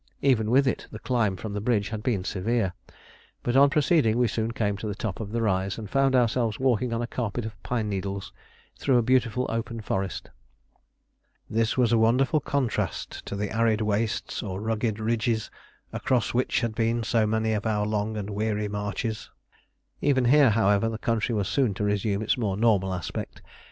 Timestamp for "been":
2.01-2.23, 16.73-17.03